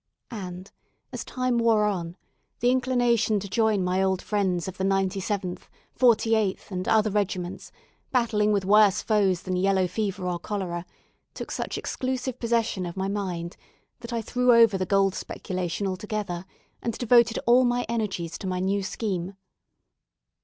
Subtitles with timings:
[0.31, 0.71] And,
[1.13, 2.17] as time wore on,
[2.59, 7.71] the inclination to join my old friends of the 97th, 48th, and other regiments,
[8.11, 10.87] battling with worse foes than yellow fever or cholera,
[11.35, 13.57] took such exclusive possession of my mind,
[13.99, 16.45] that I threw over the gold speculation altogether,
[16.81, 19.35] and devoted all my energies to my new scheme.